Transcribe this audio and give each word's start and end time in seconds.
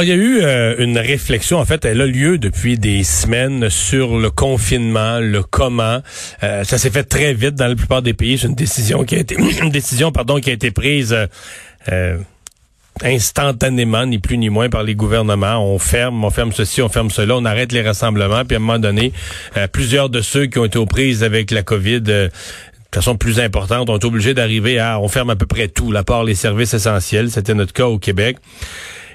Il 0.00 0.08
y 0.08 0.12
a 0.12 0.14
eu 0.14 0.40
euh, 0.40 0.74
une 0.78 0.96
réflexion, 0.96 1.58
en 1.58 1.66
fait, 1.66 1.84
elle 1.84 2.00
a 2.00 2.06
lieu 2.06 2.38
depuis 2.38 2.78
des 2.78 3.04
semaines 3.04 3.68
sur 3.68 4.16
le 4.18 4.30
confinement, 4.30 5.20
le 5.20 5.42
comment. 5.42 6.00
Euh, 6.42 6.64
ça 6.64 6.78
s'est 6.78 6.90
fait 6.90 7.04
très 7.04 7.34
vite 7.34 7.56
dans 7.56 7.68
la 7.68 7.74
plupart 7.74 8.00
des 8.00 8.14
pays. 8.14 8.38
C'est 8.38 8.46
une 8.46 8.54
décision 8.54 9.04
qui 9.04 9.16
a 9.16 9.18
été, 9.18 9.36
une 9.62 9.68
décision, 9.68 10.10
pardon, 10.10 10.40
qui 10.40 10.48
a 10.48 10.54
été 10.54 10.70
prise 10.70 11.14
euh, 11.92 12.18
instantanément, 13.02 14.06
ni 14.06 14.18
plus 14.18 14.38
ni 14.38 14.48
moins, 14.48 14.70
par 14.70 14.82
les 14.82 14.94
gouvernements. 14.94 15.58
On 15.58 15.78
ferme, 15.78 16.24
on 16.24 16.30
ferme 16.30 16.52
ceci, 16.52 16.80
on 16.80 16.88
ferme 16.88 17.10
cela, 17.10 17.36
on 17.36 17.44
arrête 17.44 17.70
les 17.70 17.82
rassemblements. 17.82 18.46
Puis 18.46 18.56
à 18.56 18.60
un 18.60 18.62
moment 18.62 18.78
donné, 18.78 19.12
plusieurs 19.72 20.08
de 20.08 20.22
ceux 20.22 20.46
qui 20.46 20.58
ont 20.58 20.64
été 20.64 20.78
aux 20.78 20.86
prises 20.86 21.22
avec 21.22 21.50
la 21.50 21.62
COVID 21.62 22.00
de 22.00 22.30
façon 22.94 23.16
plus 23.16 23.40
importante, 23.40 23.90
ont 23.90 23.96
été 23.96 24.06
obligés 24.06 24.32
d'arriver 24.32 24.78
à, 24.78 24.98
on 25.00 25.08
ferme 25.08 25.30
à 25.30 25.36
peu 25.36 25.46
près 25.46 25.68
tout, 25.68 25.92
la 25.92 26.02
part 26.02 26.24
les 26.24 26.34
services 26.34 26.72
essentiels. 26.72 27.30
C'était 27.30 27.54
notre 27.54 27.74
cas 27.74 27.86
au 27.86 27.98
Québec. 27.98 28.38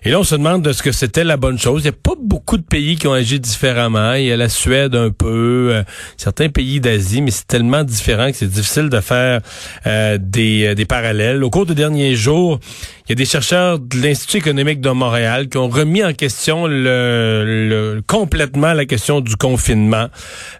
Et 0.03 0.09
là, 0.09 0.19
on 0.19 0.23
se 0.23 0.35
demande 0.35 0.61
de 0.61 0.71
ce 0.73 0.83
que 0.83 0.91
c'était 0.91 1.23
la 1.23 1.37
bonne 1.37 1.57
chose. 1.57 1.81
Il 1.81 1.85
n'y 1.85 1.95
a 1.95 1.99
pas 2.01 2.15
beaucoup 2.19 2.57
de 2.57 2.63
pays 2.63 2.95
qui 2.95 3.07
ont 3.07 3.13
agi 3.13 3.39
différemment. 3.39 4.13
Il 4.13 4.25
y 4.25 4.31
a 4.31 4.37
la 4.37 4.49
Suède 4.49 4.95
un 4.95 5.09
peu, 5.09 5.69
euh, 5.73 5.83
certains 6.17 6.49
pays 6.49 6.79
d'Asie, 6.79 7.21
mais 7.21 7.31
c'est 7.31 7.47
tellement 7.47 7.83
différent 7.83 8.29
que 8.31 8.37
c'est 8.37 8.49
difficile 8.49 8.89
de 8.89 8.99
faire 8.99 9.41
euh, 9.85 10.17
euh, 10.37 10.73
des 10.75 10.85
parallèles. 10.85 11.43
Au 11.43 11.49
cours 11.49 11.65
des 11.65 11.75
derniers 11.75 12.15
jours, 12.15 12.59
il 13.07 13.11
y 13.11 13.13
a 13.13 13.15
des 13.15 13.25
chercheurs 13.25 13.79
de 13.79 14.01
l'Institut 14.01 14.37
économique 14.37 14.81
de 14.81 14.89
Montréal 14.89 15.47
qui 15.47 15.57
ont 15.57 15.69
remis 15.69 16.03
en 16.03 16.11
question 16.11 16.67
le, 16.67 18.01
complètement 18.05 18.73
la 18.73 18.85
question 18.85 19.21
du 19.21 19.37
confinement, 19.37 20.07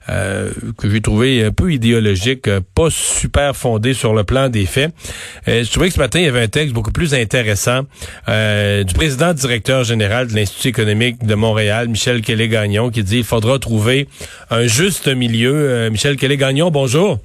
euh, 0.08 0.52
que 0.78 0.90
j'ai 0.90 1.02
trouvé 1.02 1.44
un 1.44 1.52
peu 1.52 1.74
idéologique, 1.74 2.50
pas 2.74 2.88
super 2.90 3.54
fondé 3.54 3.94
sur 3.94 4.14
le 4.14 4.24
plan 4.24 4.48
des 4.48 4.66
faits. 4.66 4.94
Euh, 5.50 5.66
je 5.66 5.70
trouvais 5.70 5.90
que 5.90 5.96
ce 5.96 6.00
matin, 6.00 6.20
il 6.20 6.26
y 6.26 6.30
avait 6.30 6.44
un 6.44 6.48
texte 6.48 6.74
beaucoup 6.74 6.94
plus 6.94 7.14
intéressant 7.14 7.82
euh, 8.30 8.86
du 8.86 8.94
président 8.94 9.34
directeur 9.34 9.84
général 9.84 10.28
de 10.28 10.34
l'Institut 10.34 10.70
économique 10.70 11.26
de 11.26 11.36
Montréal, 11.36 11.90
Michel 11.90 12.22
Kelly-Gagnon, 12.22 12.92
qui 12.92 13.04
dit 13.04 13.18
il 13.18 13.24
faudra 13.26 13.60
trouver 13.60 14.08
un 14.52 14.68
juste 14.68 15.10
milieu. 15.10 15.90
Michel 15.90 16.16
Kelly-Gagnon, 16.16 16.72
bonjour. 16.72 17.20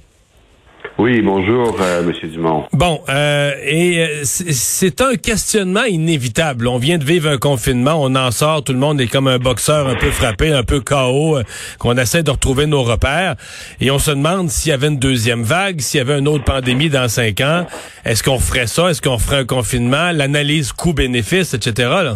Oui, 0.99 1.21
bonjour, 1.21 1.75
euh, 1.81 2.03
Monsieur 2.03 2.27
Dumont. 2.27 2.65
Bon, 2.71 3.01
euh, 3.09 3.51
et 3.63 3.99
euh, 3.99 4.21
c'est 4.23 5.01
un 5.01 5.15
questionnement 5.15 5.85
inévitable. 5.85 6.67
On 6.67 6.77
vient 6.77 6.97
de 6.97 7.03
vivre 7.03 7.29
un 7.29 7.37
confinement, 7.37 7.95
on 7.99 8.15
en 8.15 8.29
sort, 8.31 8.63
tout 8.63 8.73
le 8.73 8.79
monde 8.79 9.01
est 9.01 9.07
comme 9.07 9.27
un 9.27 9.39
boxeur 9.39 9.87
un 9.87 9.95
peu 9.95 10.11
frappé, 10.11 10.53
un 10.53 10.63
peu 10.63 10.81
KO, 10.81 11.37
euh, 11.37 11.43
qu'on 11.79 11.97
essaie 11.97 12.21
de 12.21 12.29
retrouver 12.29 12.67
nos 12.67 12.83
repères, 12.83 13.35
et 13.81 13.89
on 13.89 13.99
se 13.99 14.11
demande 14.11 14.49
s'il 14.49 14.69
y 14.69 14.73
avait 14.73 14.87
une 14.87 14.99
deuxième 14.99 15.43
vague, 15.43 15.81
s'il 15.81 15.97
y 15.97 16.01
avait 16.01 16.19
une 16.19 16.27
autre 16.27 16.43
pandémie 16.43 16.89
dans 16.89 17.07
cinq 17.07 17.41
ans, 17.41 17.65
est-ce 18.05 18.21
qu'on 18.21 18.39
ferait 18.39 18.67
ça, 18.67 18.89
est-ce 18.89 19.01
qu'on 19.01 19.17
ferait 19.17 19.37
un 19.37 19.45
confinement, 19.45 20.11
l'analyse 20.11 20.73
coût-bénéfice, 20.73 21.53
etc. 21.55 22.13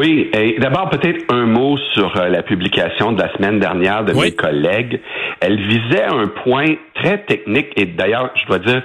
Oui, 0.00 0.30
et 0.32 0.58
d'abord 0.58 0.88
peut-être 0.88 1.26
un 1.28 1.44
mot 1.44 1.76
sur 1.92 2.16
euh, 2.16 2.28
la 2.28 2.42
publication 2.42 3.12
de 3.12 3.20
la 3.20 3.30
semaine 3.34 3.60
dernière 3.60 4.02
de 4.02 4.14
mes 4.14 4.32
collègues. 4.32 4.98
Elle 5.40 5.58
visait 5.68 6.04
un 6.04 6.26
point 6.42 6.76
très 6.94 7.18
technique 7.18 7.66
et 7.76 7.84
d'ailleurs, 7.84 8.30
je 8.34 8.46
dois 8.46 8.60
dire, 8.60 8.82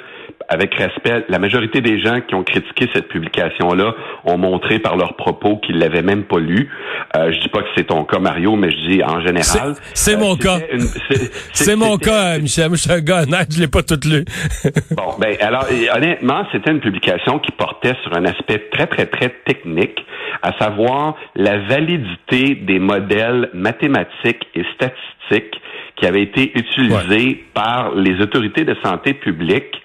avec 0.50 0.76
respect, 0.76 1.26
la 1.30 1.40
majorité 1.40 1.82
des 1.82 2.00
gens 2.00 2.22
qui 2.22 2.36
ont 2.36 2.44
critiqué 2.44 2.90
cette 2.94 3.08
publication-là 3.08 3.96
ont 4.26 4.38
montré 4.38 4.80
par 4.80 4.96
leurs 4.96 5.16
propos 5.16 5.58
qu'ils 5.58 5.78
l'avaient 5.78 6.02
même 6.02 6.24
pas 6.24 6.40
lu. 6.40 6.70
Euh, 7.16 7.32
je 7.32 7.40
dis 7.40 7.50
pas 7.50 7.62
que 7.62 7.70
c'est 7.76 7.88
ton 7.88 8.04
cas, 8.04 8.20
Mario, 8.20 8.56
mais 8.56 8.72
je 8.72 8.90
dis 8.90 9.04
en 9.04 9.22
général. 9.22 9.76
C'est 9.94 10.18
mon 10.18 10.36
cas. 10.36 10.60
C'est 11.54 11.76
mon 11.76 11.98
cas, 11.98 12.38
Michel. 12.38 12.70
Je 12.72 12.76
suis 12.76 12.92
un 12.92 13.00
gars 13.00 13.24
honnête, 13.24 13.48
je 13.52 13.60
l'ai 13.60 13.68
pas 13.68 13.84
tout 13.84 14.00
lu. 14.06 14.26
bon, 14.92 15.16
ben 15.20 15.36
alors 15.40 15.66
honnêtement, 15.96 16.46
c'était 16.52 16.72
une 16.72 16.80
publication 16.80 17.40
qui 17.40 17.52
portait 17.52 17.96
sur 18.04 18.16
un 18.16 18.26
aspect 18.26 18.68
très 18.72 18.88
très 18.88 19.06
très 19.06 19.30
technique, 19.46 20.00
à 20.42 20.58
savoir 20.60 21.16
la 21.36 21.58
validité 21.60 22.56
des 22.56 22.80
modèles 22.80 23.50
mathématiques 23.54 24.46
et 24.56 24.64
statistiques 24.76 25.62
qui 25.96 26.06
avaient 26.06 26.24
été 26.24 26.52
utilisés 26.58 27.46
par 27.54 27.96
les 27.96 28.22
autorités 28.22 28.66
de 28.66 28.76
santé 28.84 29.14
publique 29.14 29.82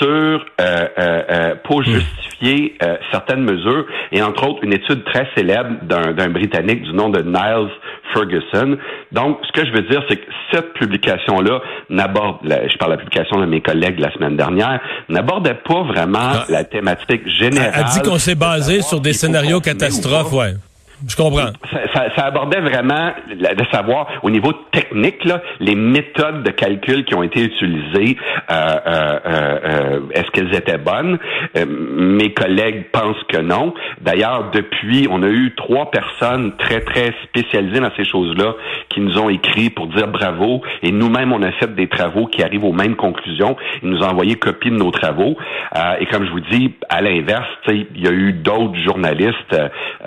sur 0.00 0.08
euh, 0.08 0.40
euh, 0.60 0.86
euh, 0.98 1.54
pour 1.64 1.80
hmm. 1.80 1.84
justifier 1.84 2.78
certaines 3.12 3.42
mesures 3.42 3.84
et 4.12 4.22
entre 4.22 4.48
autres 4.48 4.64
une 4.64 4.72
étude 4.72 5.04
très 5.04 5.28
célèbre 5.36 5.70
d'un 5.82 6.30
Britannique 6.30 6.82
du 6.82 6.92
nom 6.92 7.10
de 7.10 7.20
Niles 7.20 7.70
Ferguson. 8.14 8.78
Donc, 9.12 9.38
ce 9.46 9.52
que 9.52 9.66
je 9.66 9.72
veux 9.72 9.82
dire, 9.82 10.02
c'est 10.08 10.16
que 10.16 10.26
cette 10.50 10.72
publication-là 10.74 11.60
n'aborde, 11.90 12.38
je 12.42 12.78
parle 12.78 12.92
de 12.92 12.96
la 12.96 13.02
publication 13.02 13.40
de 13.40 13.46
mes 13.46 13.60
collègues 13.60 13.98
la 13.98 14.12
semaine 14.12 14.36
dernière, 14.36 14.80
n'abordait 15.08 15.54
pas 15.54 15.82
vraiment 15.82 16.18
ah. 16.18 16.44
la 16.48 16.64
thématique 16.64 17.28
générale. 17.28 17.72
Elle 17.76 17.84
dit 17.92 18.08
qu'on 18.08 18.18
s'est 18.18 18.34
basé 18.34 18.80
sur 18.80 19.00
des 19.00 19.12
scénarios 19.12 19.60
catastrophes, 19.60 20.32
ouais. 20.32 20.54
Je 21.06 21.16
comprends. 21.16 21.52
Ça, 21.94 22.26
abordait 22.26 22.60
vraiment 22.60 23.12
de 23.30 23.64
savoir 23.72 24.06
au 24.22 24.30
niveau 24.30 24.52
technique 24.70 25.24
là, 25.24 25.40
les 25.58 25.74
méthodes 25.74 26.42
de 26.42 26.50
calcul 26.50 27.04
qui 27.04 27.14
ont 27.14 27.22
été 27.22 27.42
utilisées. 27.42 28.16
Euh, 28.50 28.54
euh, 28.86 29.18
euh, 29.24 30.00
est-ce 30.12 30.30
qu'elles 30.32 30.54
étaient 30.54 30.78
bonnes? 30.78 31.18
Mes 31.56 32.32
collègues 32.34 32.90
pensent 32.92 33.22
que 33.28 33.38
non. 33.38 33.72
D'ailleurs, 34.00 34.50
depuis, 34.52 35.06
on 35.10 35.22
a 35.22 35.28
eu 35.28 35.54
trois 35.56 35.90
personnes 35.90 36.56
très 36.58 36.80
très 36.80 37.14
spécialisées 37.24 37.80
dans 37.80 37.92
ces 37.96 38.04
choses-là 38.04 38.54
qui 38.90 39.00
nous 39.00 39.18
ont 39.18 39.30
écrit 39.30 39.70
pour 39.70 39.86
dire 39.86 40.08
bravo. 40.08 40.62
Et 40.82 40.92
nous-mêmes, 40.92 41.32
on 41.32 41.42
a 41.42 41.52
fait 41.52 41.74
des 41.74 41.88
travaux 41.88 42.26
qui 42.26 42.42
arrivent 42.42 42.64
aux 42.64 42.72
mêmes 42.72 42.96
conclusions. 42.96 43.56
Ils 43.82 43.88
nous 43.90 44.02
ont 44.02 44.08
envoyé 44.08 44.36
copie 44.36 44.70
de 44.70 44.76
nos 44.76 44.90
travaux. 44.90 45.36
et 45.98 46.06
comme 46.06 46.26
je 46.26 46.30
vous 46.30 46.40
dis, 46.40 46.74
à 46.88 47.00
l'inverse, 47.00 47.48
il 47.68 47.86
y 47.96 48.08
a 48.08 48.12
eu 48.12 48.32
d'autres 48.32 48.78
journalistes, 48.84 49.56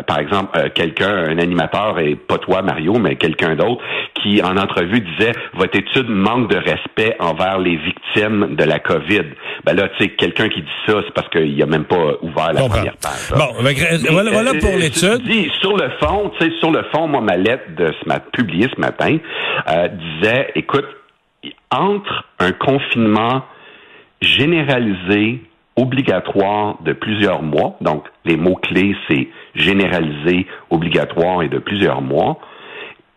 par 0.06 0.20
exemple 0.20 0.59
quelqu'un, 0.84 1.30
un 1.30 1.38
animateur, 1.38 1.98
et 2.00 2.16
pas 2.16 2.38
toi, 2.38 2.62
Mario, 2.62 3.00
mais 3.00 3.16
quelqu'un 3.16 3.56
d'autre, 3.56 3.82
qui, 4.22 4.42
en 4.44 4.58
entrevue, 4.58 5.00
disait 5.00 5.32
Votre 5.54 5.78
étude 5.78 6.10
manque 6.10 6.50
de 6.50 6.58
respect 6.58 7.16
envers 7.20 7.60
les 7.60 7.78
victimes 7.78 8.56
de 8.56 8.64
la 8.64 8.80
COVID. 8.80 9.24
Ben 9.66 9.76
là, 9.76 9.88
tu 9.90 10.04
sais, 10.04 10.10
quelqu'un 10.10 10.50
qui 10.50 10.62
dit 10.62 10.78
ça, 10.86 10.96
c'est 11.06 11.14
parce 11.14 11.30
qu'il 11.30 11.62
a 11.62 11.66
même 11.66 11.86
pas 11.86 12.16
ouvert 12.22 12.54
la 12.54 12.68
première 12.68 12.98
page. 12.98 13.32
Bon, 13.32 13.54
voilà, 14.10 14.32
voilà, 14.32 14.54
pour 14.60 14.72
euh, 14.72 14.78
l'étude. 14.78 15.52
Sur 15.62 15.78
le 15.78 15.90
fond, 16.02 16.32
tu 16.38 16.46
sais, 16.46 16.52
sur 16.60 16.72
le 16.72 16.84
fond, 16.94 17.08
moi, 17.08 17.22
ma 17.22 17.38
lettre 17.38 17.76
de 17.78 17.94
ce 18.02 18.08
matin, 18.08 18.26
publiée 18.34 18.68
ce 18.76 18.80
matin, 18.80 19.18
euh, 19.70 19.88
disait, 19.88 20.52
écoute, 20.56 20.88
entre 21.72 22.26
un 22.40 22.52
confinement 22.52 23.44
généralisé 24.22 25.42
obligatoire 25.75 26.78
de 26.84 26.94
plusieurs 26.94 27.41
mois. 27.41 27.78
Donc, 27.81 28.06
les 28.25 28.38
mots-clés, 28.38 28.95
c'est 29.07 29.28
généralisé, 29.56 30.47
obligatoire 30.69 31.44
et 31.44 31.50
de 31.50 31.59
plusieurs 31.59 32.01
mois. 32.01 32.39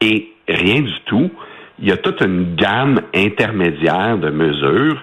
Et 0.01 0.33
rien 0.49 0.81
du 0.81 1.01
tout. 1.07 1.31
Il 1.79 1.89
y 1.89 1.93
a 1.93 1.97
toute 1.99 2.23
une 2.23 2.55
gamme 2.55 3.01
intermédiaire 3.15 4.17
de 4.17 4.31
mesures 4.31 5.03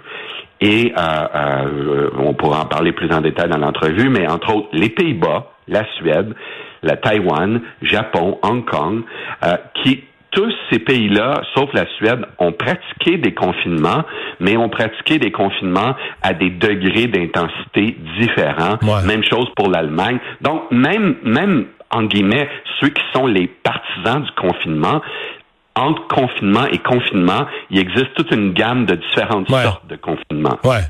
et 0.59 0.93
euh, 0.97 1.27
euh, 1.35 2.09
on 2.17 2.33
pourra 2.33 2.61
en 2.61 2.65
parler 2.65 2.93
plus 2.93 3.11
en 3.11 3.21
détail 3.21 3.49
dans 3.49 3.57
l'entrevue, 3.57 4.09
mais 4.09 4.27
entre 4.27 4.55
autres 4.55 4.69
les 4.71 4.89
Pays-Bas, 4.89 5.51
la 5.67 5.85
Suède, 5.97 6.33
la 6.81 6.95
Taïwan, 6.95 7.61
Japon, 7.81 8.39
Hong 8.41 8.65
Kong, 8.65 9.03
euh, 9.45 9.57
qui 9.75 10.03
tous 10.33 10.51
ces 10.71 10.79
pays-là, 10.79 11.41
sauf 11.55 11.69
la 11.73 11.85
Suède, 11.97 12.25
ont 12.39 12.51
pratiqué 12.51 13.17
des 13.17 13.33
confinements, 13.33 14.03
mais 14.39 14.57
ont 14.57 14.69
pratiqué 14.69 15.19
des 15.19 15.31
confinements 15.31 15.95
à 16.21 16.33
des 16.33 16.49
degrés 16.49 17.07
d'intensité 17.07 17.97
différents. 18.19 18.77
Même 19.05 19.23
chose 19.23 19.47
pour 19.55 19.69
l'Allemagne. 19.69 20.19
Donc, 20.41 20.63
même, 20.71 21.16
même, 21.23 21.66
en 21.91 22.03
guillemets, 22.03 22.49
ceux 22.79 22.89
qui 22.89 23.01
sont 23.13 23.27
les 23.27 23.47
partisans 23.47 24.23
du 24.23 24.31
confinement, 24.31 25.01
entre 25.75 26.07
confinement 26.07 26.65
et 26.67 26.77
confinement, 26.77 27.45
il 27.71 27.79
existe 27.79 28.13
toute 28.15 28.31
une 28.31 28.53
gamme 28.53 28.85
de 28.85 28.95
différentes 28.95 29.50
sortes 29.50 29.88
de 29.88 29.95
confinement. 29.95 30.57
Ouais. 30.63 30.81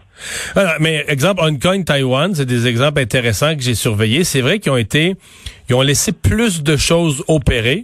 Alors, 0.55 0.73
mais 0.79 1.05
exemple, 1.07 1.41
Hong 1.41 1.59
Kong, 1.59 1.85
Taïwan, 1.85 2.35
c'est 2.35 2.45
des 2.45 2.67
exemples 2.67 2.99
intéressants 2.99 3.55
que 3.55 3.61
j'ai 3.61 3.75
surveillés. 3.75 4.23
C'est 4.23 4.41
vrai 4.41 4.59
qu'ils 4.59 4.71
ont 4.71 4.77
été, 4.77 5.15
ils 5.69 5.75
ont 5.75 5.81
laissé 5.81 6.11
plus 6.11 6.63
de 6.63 6.75
choses 6.75 7.23
opérer. 7.27 7.83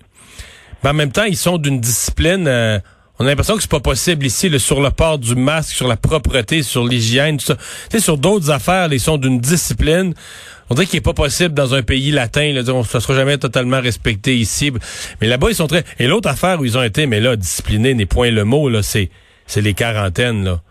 Mais 0.84 0.90
en 0.90 0.94
même 0.94 1.12
temps, 1.12 1.24
ils 1.24 1.38
sont 1.38 1.58
d'une 1.58 1.80
discipline. 1.80 2.48
Euh, 2.48 2.80
on 3.20 3.26
a 3.26 3.30
l'impression 3.30 3.56
que 3.56 3.62
c'est 3.62 3.70
pas 3.70 3.82
possible 3.82 4.26
ici, 4.26 4.50
sur 4.60 4.82
le 4.82 4.92
port 4.92 5.20
du 5.20 5.36
masque, 5.36 5.72
sur 5.72 5.88
la 5.88 5.98
propreté, 5.98 6.64
sur 6.64 6.88
l'hygiène, 6.88 7.38
tout 7.38 7.46
ça. 7.46 7.56
Tu 7.56 7.64
sais, 7.92 8.00
sur 8.00 8.18
d'autres 8.18 8.50
affaires, 8.50 8.92
ils 8.92 9.00
sont 9.00 9.18
d'une 9.18 9.40
discipline. 9.40 10.14
On 10.70 10.76
dirait 10.76 10.86
qu'il 10.86 10.98
est 10.98 11.02
pas 11.02 11.14
possible 11.14 11.54
dans 11.54 11.74
un 11.74 11.82
pays 11.82 12.12
latin, 12.12 12.54
là, 12.54 12.62
on, 12.72 12.84
ça 12.84 13.00
sera 13.02 13.16
jamais 13.16 13.38
totalement 13.38 13.82
respecté 13.82 14.38
ici. 14.38 14.72
Mais 15.20 15.28
là-bas, 15.28 15.48
ils 15.50 15.56
sont 15.56 15.68
très. 15.68 15.84
Et 16.00 16.08
l'autre 16.08 16.30
affaire 16.30 16.62
où 16.62 16.66
ils 16.66 16.78
ont 16.78 16.84
été, 16.84 17.08
mais 17.08 17.20
là, 17.20 17.36
disciplinés 17.36 17.94
n'est 17.94 18.06
point 18.06 18.32
le 18.32 18.46
mot, 18.46 18.70
là, 18.70 18.84
c'est, 18.84 19.10
c'est 19.48 19.62
les 19.62 19.74
quarantaines, 19.74 20.46
là 20.46 20.62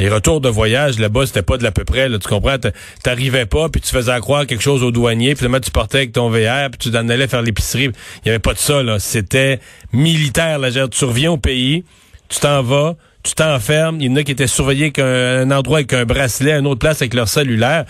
les 0.00 0.08
retours 0.08 0.40
de 0.40 0.48
voyage 0.48 0.98
là-bas, 0.98 1.26
c'était 1.26 1.42
pas 1.42 1.58
de 1.58 1.62
l'à 1.62 1.70
peu 1.70 1.84
près, 1.84 2.08
là, 2.08 2.18
tu 2.18 2.26
comprends? 2.26 2.56
T'arrivais 3.02 3.44
pas, 3.46 3.68
puis 3.68 3.82
tu 3.82 3.90
faisais 3.90 4.18
croire 4.20 4.46
quelque 4.46 4.62
chose 4.62 4.82
au 4.82 4.90
douanier, 4.90 5.34
puis 5.34 5.40
finalement 5.40 5.60
tu 5.60 5.70
partais 5.70 5.98
avec 5.98 6.12
ton 6.12 6.30
VR, 6.30 6.70
puis 6.70 6.78
tu 6.78 6.90
t'en 6.90 7.08
allais 7.08 7.28
faire 7.28 7.42
l'épicerie. 7.42 7.90
Il 8.24 8.28
y 8.28 8.30
avait 8.30 8.38
pas 8.38 8.54
de 8.54 8.58
ça, 8.58 8.82
là. 8.82 8.98
C'était 8.98 9.60
militaire, 9.92 10.58
là. 10.58 10.70
Tu 10.88 11.04
reviens 11.04 11.30
au 11.30 11.36
pays, 11.36 11.84
tu 12.30 12.40
t'en 12.40 12.62
vas, 12.62 12.96
tu 13.22 13.34
t'enfermes. 13.34 14.00
Il 14.00 14.06
y 14.06 14.10
en 14.10 14.16
a 14.16 14.22
qui 14.22 14.32
étaient 14.32 14.46
surveillés 14.46 14.90
qu'un 14.90 15.50
endroit 15.50 15.78
avec 15.78 15.92
un 15.92 16.04
bracelet, 16.04 16.52
une 16.52 16.66
autre 16.66 16.80
place 16.80 17.02
avec 17.02 17.12
leur 17.12 17.28
cellulaire. 17.28 17.84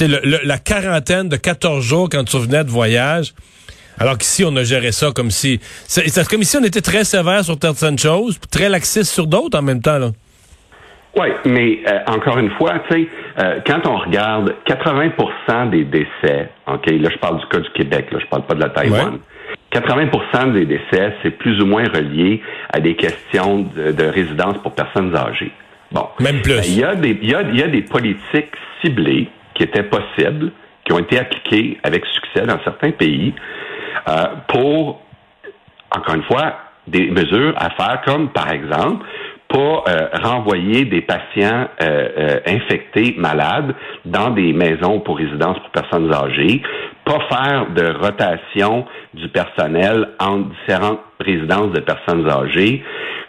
la 0.00 0.58
quarantaine 0.58 1.28
de 1.28 1.36
14 1.36 1.84
jours 1.84 2.08
quand 2.10 2.24
tu 2.24 2.36
revenais 2.36 2.64
de 2.64 2.70
voyage. 2.70 3.34
Alors 3.98 4.16
qu'ici, 4.16 4.42
on 4.44 4.56
a 4.56 4.64
géré 4.64 4.90
ça 4.90 5.10
comme 5.14 5.30
si... 5.30 5.60
C'est 5.86 6.26
comme 6.26 6.42
si 6.44 6.56
on 6.56 6.64
était 6.64 6.80
très 6.80 7.04
sévère 7.04 7.44
sur 7.44 7.58
certaines 7.60 7.98
choses, 7.98 8.38
très 8.50 8.70
laxiste 8.70 9.12
sur 9.12 9.26
d'autres 9.26 9.58
en 9.58 9.62
même 9.62 9.82
temps. 9.82 9.98
Là. 9.98 10.12
Oui, 11.14 11.28
mais 11.44 11.80
euh, 11.86 11.98
encore 12.06 12.38
une 12.38 12.50
fois, 12.52 12.74
tu 12.88 12.94
sais, 12.94 13.08
euh, 13.38 13.60
quand 13.66 13.86
on 13.86 13.96
regarde 13.98 14.54
80% 14.66 15.70
des 15.70 15.84
décès, 15.84 16.48
OK, 16.66 16.86
là 16.86 17.10
je 17.12 17.18
parle 17.18 17.38
du 17.38 17.46
cas 17.46 17.58
du 17.58 17.70
Québec, 17.70 18.08
là 18.10 18.18
je 18.18 18.26
parle 18.26 18.42
pas 18.42 18.54
de 18.54 18.60
la 18.60 18.70
Taïwan. 18.70 19.18
80% 19.72 20.52
des 20.52 20.66
décès, 20.66 21.14
c'est 21.22 21.30
plus 21.30 21.60
ou 21.60 21.66
moins 21.66 21.84
relié 21.84 22.42
à 22.72 22.80
des 22.80 22.94
questions 22.94 23.66
de, 23.74 24.04
résidence 24.04 24.58
pour 24.62 24.72
personnes 24.74 25.14
âgées. 25.16 25.52
Bon. 25.90 26.08
Même 26.20 26.40
plus. 26.40 26.68
Il 26.68 26.78
y, 26.78 26.84
a 26.84 26.94
des, 26.94 27.18
il, 27.20 27.30
y 27.30 27.34
a, 27.34 27.42
il 27.42 27.58
y 27.58 27.62
a 27.62 27.68
des 27.68 27.82
politiques 27.82 28.52
ciblées 28.82 29.28
qui 29.54 29.62
étaient 29.62 29.82
possibles, 29.82 30.52
qui 30.84 30.92
ont 30.92 30.98
été 30.98 31.18
appliquées 31.18 31.78
avec 31.82 32.04
succès 32.06 32.46
dans 32.46 32.58
certains 32.64 32.90
pays 32.90 33.34
euh, 34.08 34.26
pour, 34.48 35.02
encore 35.90 36.14
une 36.14 36.24
fois, 36.24 36.56
des 36.86 37.10
mesures 37.10 37.54
à 37.56 37.70
faire 37.70 38.02
comme, 38.04 38.30
par 38.30 38.50
exemple, 38.50 39.06
pas 39.52 39.84
euh, 39.86 40.08
renvoyer 40.22 40.86
des 40.86 41.02
patients 41.02 41.68
euh, 41.82 42.08
euh, 42.18 42.40
infectés, 42.46 43.14
malades, 43.18 43.74
dans 44.06 44.30
des 44.30 44.54
maisons 44.54 45.00
pour 45.00 45.18
résidence 45.18 45.58
pour 45.58 45.68
personnes 45.70 46.10
âgées, 46.12 46.62
pas 47.04 47.18
faire 47.30 47.66
de 47.74 47.92
rotation 48.02 48.86
du 49.12 49.28
personnel 49.28 50.08
entre 50.18 50.48
différentes 50.48 51.00
résidences 51.20 51.72
de 51.72 51.80
personnes 51.80 52.26
âgées, 52.28 52.82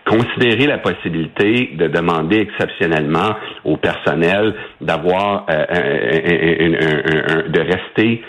considérer 0.05 0.67
la 0.67 0.77
possibilité 0.77 1.71
de 1.75 1.87
demander 1.87 2.39
exceptionnellement 2.39 3.35
au 3.65 3.75
personnel 3.77 4.53
d'avoir 4.81 5.45
de 5.47 7.59
rester 7.59 8.21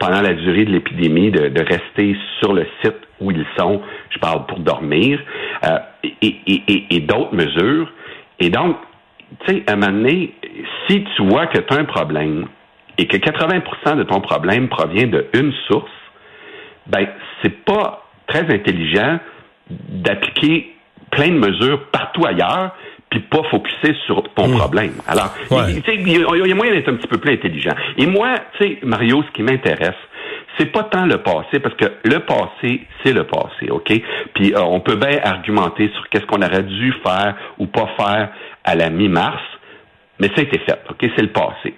pendant 0.00 0.22
la 0.22 0.34
durée 0.34 0.64
de 0.64 0.72
l'épidémie, 0.72 1.30
de, 1.30 1.46
de, 1.48 1.60
rester 1.60 2.16
sur 2.40 2.52
le 2.52 2.66
site 2.82 2.96
où 3.20 3.30
ils 3.30 3.46
sont, 3.56 3.80
je 4.10 4.18
parle 4.18 4.46
pour 4.46 4.58
dormir, 4.60 5.20
euh, 5.64 5.78
et, 6.02 6.16
et, 6.22 6.96
et, 6.96 7.00
d'autres 7.00 7.34
mesures. 7.34 7.90
Et 8.40 8.50
donc, 8.50 8.76
tu 9.44 9.54
sais, 9.54 9.62
à 9.66 9.72
un 9.72 9.76
moment 9.76 9.92
donné, 9.92 10.34
si 10.86 11.04
tu 11.16 11.22
vois 11.22 11.46
que 11.46 11.58
tu 11.58 11.74
as 11.74 11.78
un 11.78 11.84
problème 11.84 12.46
et 12.98 13.06
que 13.06 13.16
80% 13.16 13.96
de 13.96 14.02
ton 14.04 14.20
problème 14.20 14.68
provient 14.68 15.06
d'une 15.06 15.52
source, 15.66 15.90
ben, 16.86 17.06
c'est 17.42 17.64
pas 17.64 18.04
très 18.26 18.52
intelligent 18.52 19.18
d'appliquer 19.70 20.74
plein 21.10 21.28
de 21.28 21.38
mesures 21.38 21.86
partout 21.90 22.24
ailleurs 22.26 22.72
puis 23.10 23.20
pas 23.20 23.42
focuser 23.50 23.96
sur 24.06 24.22
ton 24.34 24.48
hmm. 24.48 24.58
problème. 24.58 24.92
Alors, 25.06 25.34
il, 25.50 26.48
y 26.48 26.52
a 26.52 26.54
moyen 26.54 26.72
d'être 26.72 26.88
un 26.88 26.96
petit 26.96 27.06
peu 27.06 27.18
plus 27.18 27.32
intelligent. 27.32 27.74
Et 27.96 28.06
moi, 28.06 28.34
tu 28.58 28.64
sais, 28.64 28.78
Mario, 28.82 29.22
ce 29.22 29.32
qui 29.32 29.42
m'intéresse, 29.42 29.96
c'est 30.58 30.72
pas 30.72 30.84
tant 30.84 31.06
le 31.06 31.18
passé, 31.18 31.60
parce 31.60 31.74
que 31.76 31.86
le 32.04 32.20
passé, 32.20 32.86
c'est 33.02 33.12
le 33.12 33.24
passé, 33.24 33.70
OK? 33.70 33.92
Puis 34.34 34.54
euh, 34.54 34.60
on 34.60 34.80
peut 34.80 34.96
bien 34.96 35.18
argumenter 35.22 35.90
sur 35.94 36.08
qu'est-ce 36.08 36.26
qu'on 36.26 36.42
aurait 36.42 36.64
dû 36.64 36.92
faire 37.04 37.34
ou 37.58 37.66
pas 37.66 37.88
faire 37.96 38.30
à 38.64 38.74
la 38.74 38.90
mi-mars, 38.90 39.42
mais 40.18 40.28
ça 40.28 40.34
a 40.38 40.42
été 40.42 40.58
fait, 40.58 40.80
OK? 40.90 41.10
C'est 41.16 41.22
le 41.22 41.32
passé. 41.32 41.74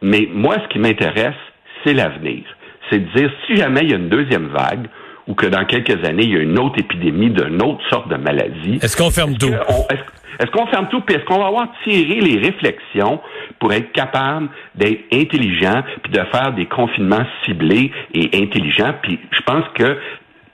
Mais 0.00 0.28
moi, 0.32 0.56
ce 0.64 0.68
qui 0.68 0.78
m'intéresse, 0.78 1.36
c'est 1.84 1.94
l'avenir. 1.94 2.42
C'est 2.90 2.98
de 2.98 3.18
dire, 3.18 3.30
si 3.46 3.56
jamais 3.56 3.80
il 3.82 3.90
y 3.90 3.94
a 3.94 3.96
une 3.96 4.08
deuxième 4.08 4.48
vague, 4.48 4.88
ou 5.28 5.34
que 5.34 5.46
dans 5.46 5.64
quelques 5.64 6.04
années, 6.04 6.24
il 6.24 6.32
y 6.32 6.36
a 6.36 6.40
une 6.40 6.58
autre 6.58 6.78
épidémie 6.78 7.30
d'une 7.30 7.62
autre 7.62 7.82
sorte 7.90 8.08
de 8.08 8.16
maladie. 8.16 8.78
Est-ce 8.82 8.96
qu'on 8.96 9.10
ferme 9.10 9.36
tout? 9.36 9.52
Est-ce 10.38 10.50
qu'on 10.50 10.66
ferme 10.66 10.88
tout? 10.88 11.00
Puis 11.02 11.16
est-ce 11.16 11.24
qu'on 11.24 11.38
va 11.38 11.46
avoir 11.46 11.68
tiré 11.84 12.20
les 12.20 12.38
réflexions 12.38 13.20
pour 13.60 13.72
être 13.72 13.92
capable 13.92 14.48
d'être 14.74 15.00
intelligent 15.12 15.82
puis 16.02 16.12
de 16.12 16.24
faire 16.32 16.52
des 16.54 16.66
confinements 16.66 17.24
ciblés 17.44 17.92
et 18.14 18.30
intelligents? 18.42 18.94
Puis 19.02 19.20
je 19.30 19.42
pense 19.42 19.64
que 19.74 19.96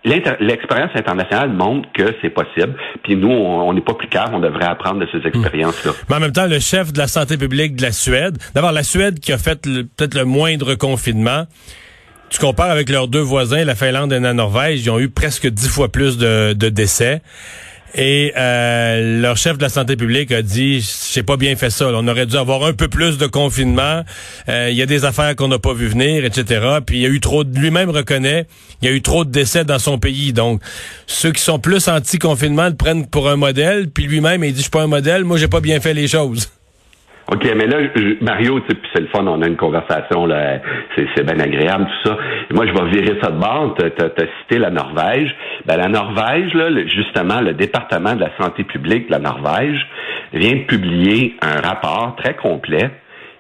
L'expérience 0.05 0.93
internationale 0.95 1.51
montre 1.51 1.89
que 1.93 2.15
c'est 2.23 2.31
possible. 2.31 2.75
Puis 3.03 3.17
nous, 3.17 3.29
on 3.29 3.73
n'est 3.73 3.81
pas 3.81 3.95
plus 3.95 4.09
calme, 4.09 4.33
on 4.33 4.39
devrait 4.39 4.67
apprendre 4.67 5.01
de 5.01 5.09
ces 5.11 5.27
expériences-là. 5.27 5.93
Mais 6.09 6.17
en 6.17 6.21
même 6.21 6.33
temps, 6.33 6.47
le 6.47 6.61
chef 6.61 6.93
de 6.93 6.99
la 6.99 7.09
santé 7.09 7.37
publique 7.37 7.77
de 7.77 7.83
la 7.83 7.93
Suède, 7.93 8.39
d'abord 8.55 8.73
la 8.73 8.85
Suède 8.85 9.19
qui 9.19 9.33
a 9.33 9.39
fait 9.39 9.61
peut-être 9.63 10.15
le 10.15 10.25
moindre 10.25 10.77
confinement, 10.77 11.45
tu 12.31 12.39
compares 12.39 12.71
avec 12.71 12.89
leurs 12.89 13.09
deux 13.09 13.21
voisins, 13.21 13.65
la 13.65 13.75
Finlande 13.75 14.13
et 14.13 14.21
la 14.21 14.35
Norvège, 14.35 14.81
ils 14.81 14.91
ont 14.91 14.99
eu 14.99 15.09
presque 15.09 15.47
dix 15.47 15.69
fois 15.69 15.91
plus 15.91 16.19
de, 16.19 16.53
de 16.53 16.69
décès. 16.69 17.23
Et 17.95 18.33
euh, 18.37 19.21
leur 19.23 19.37
chef 19.37 19.57
de 19.57 19.63
la 19.63 19.69
santé 19.69 19.97
publique 19.97 20.31
a 20.31 20.43
dit, 20.43 20.87
j'ai 21.13 21.23
pas 21.23 21.37
bien 21.37 21.57
fait 21.57 21.71
ça. 21.71 21.89
On 21.89 22.07
aurait 22.07 22.27
dû 22.27 22.37
avoir 22.37 22.65
un 22.65 22.75
peu 22.75 22.89
plus 22.89 23.17
de 23.17 23.27
confinement. 23.27 24.03
Euh, 24.49 24.69
il 24.71 24.77
y 24.77 24.83
a 24.83 24.87
des 24.87 25.05
affaires 25.05 25.35
qu'on 25.35 25.49
n'a 25.49 25.59
pas 25.59 25.73
vu 25.73 25.89
venir, 25.89 26.25
etc. 26.25 26.61
Puis 26.85 26.99
il 26.99 27.03
y 27.03 27.07
a 27.07 27.09
eu 27.09 27.21
trop. 27.21 27.45
Lui-même 27.45 27.89
reconnaît, 27.89 28.47
il 28.83 28.89
y 28.89 28.93
a 28.93 28.95
eu 28.95 29.01
trop 29.01 29.25
de 29.25 29.31
décès 29.31 29.65
dans 29.65 29.79
son 29.79 29.99
pays. 29.99 30.33
Donc 30.33 30.61
ceux 31.07 31.33
qui 31.33 31.43
sont 31.43 31.59
plus 31.59 31.89
anti-confinement 31.89 32.67
le 32.69 32.77
prennent 32.77 33.07
pour 33.07 33.29
un 33.31 33.37
modèle. 33.37 33.91
Puis 33.91 34.05
lui-même, 34.05 34.45
il 34.45 34.53
dit, 34.53 34.59
je 34.59 34.63
suis 34.63 34.71
pas 34.71 34.83
un 34.83 34.87
modèle. 34.87 35.25
Moi, 35.25 35.39
j'ai 35.39 35.49
pas 35.49 35.61
bien 35.61 35.81
fait 35.81 35.95
les 35.95 36.09
choses. 36.09 36.51
OK, 37.31 37.45
mais 37.57 37.67
là, 37.67 37.77
Mario, 38.23 38.59
tu 38.61 38.69
sais, 38.69 38.81
c'est 38.95 39.01
le 39.03 39.09
fun, 39.09 39.27
on 39.27 39.43
a 39.43 39.47
une 39.47 39.57
conversation, 39.59 40.25
là, 40.25 40.61
c'est 40.97 41.27
bien 41.27 41.39
agréable, 41.39 41.87
tout 41.87 42.09
ça. 42.09 42.17
moi, 42.53 42.67
je 42.67 42.73
vais 42.73 42.89
virer 42.89 43.19
ça 43.23 43.31
de 43.31 43.39
bord. 43.39 43.75
Tu 43.79 43.85
as, 43.85 44.27
cité 44.41 44.59
la 44.59 44.71
Norvège. 44.71 45.35
Ben, 45.67 45.77
la 45.77 45.89
Norvège, 45.89 46.55
là, 46.55 46.71
justement, 46.87 47.43
le 47.43 47.53
département 47.53 48.15
de 48.15 48.21
la 48.21 48.31
santé 48.41 48.65
publique 48.65 49.09
de 49.09 49.13
la 49.13 49.19
Norvège 49.19 49.87
vient 50.33 50.55
de 50.55 50.63
publier 50.63 51.37
un 51.43 51.61
rapport 51.61 52.17
très 52.17 52.35
complet 52.35 52.91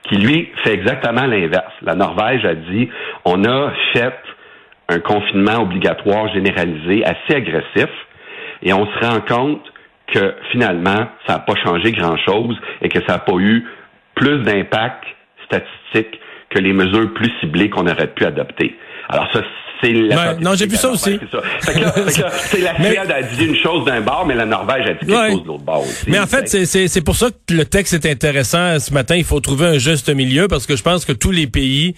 qui, 0.02 0.16
lui, 0.16 0.50
fait 0.64 0.74
exactement 0.74 1.24
l'inverse. 1.24 1.72
La 1.80 1.94
Norvège 1.94 2.44
a 2.44 2.54
dit, 2.54 2.90
on 3.24 3.42
a 3.44 3.72
fait 3.94 4.18
un 4.90 5.00
confinement 5.00 5.62
obligatoire 5.62 6.28
généralisé 6.34 7.04
assez 7.06 7.36
agressif 7.36 7.88
et 8.62 8.74
on 8.74 8.86
se 8.86 9.06
rend 9.06 9.20
compte 9.20 9.62
que 10.12 10.34
finalement, 10.52 11.08
ça 11.26 11.34
n'a 11.34 11.38
pas 11.40 11.54
changé 11.62 11.92
grand-chose 11.92 12.58
et 12.82 12.88
que 12.88 12.98
ça 13.06 13.14
n'a 13.14 13.18
pas 13.18 13.36
eu 13.38 13.66
plus 14.18 14.42
d'impact 14.42 15.04
statistique 15.46 16.20
que 16.50 16.58
les 16.58 16.72
mesures 16.72 17.12
plus 17.14 17.30
ciblées 17.40 17.70
qu'on 17.70 17.86
aurait 17.86 18.12
pu 18.12 18.24
adopter. 18.24 18.76
Alors 19.08 19.28
ça, 19.32 19.40
c'est 19.80 19.92
la... 19.92 20.34
non, 20.34 20.54
j'ai 20.54 20.66
vu 20.66 20.76
ça 20.76 20.90
aussi. 20.90 21.20
C'est 21.60 21.80
la 22.60 22.74
Suède 22.74 23.10
a 23.10 23.22
dit 23.22 23.44
une 23.44 23.56
chose 23.56 23.84
d'un 23.84 24.00
bord, 24.00 24.24
mais 24.26 24.34
la 24.34 24.44
Norvège 24.44 24.86
a 24.86 24.94
dit 24.94 25.06
quelque 25.06 25.30
chose 25.30 25.42
de 25.42 25.46
l'autre 25.46 25.64
bord 25.64 25.82
aussi. 25.82 26.10
Mais 26.10 26.18
en 26.18 26.26
fait, 26.26 26.48
c'est 26.48 27.04
pour 27.04 27.14
ça 27.14 27.28
que 27.30 27.54
le 27.54 27.64
texte 27.64 27.94
est 27.94 28.10
intéressant 28.10 28.78
ce 28.80 28.92
matin. 28.92 29.14
Il 29.14 29.24
faut 29.24 29.40
trouver 29.40 29.66
un 29.66 29.78
juste 29.78 30.12
milieu 30.12 30.48
parce 30.48 30.66
que 30.66 30.74
je 30.74 30.82
pense 30.82 31.04
que 31.04 31.12
tous 31.12 31.30
les 31.30 31.46
pays, 31.46 31.94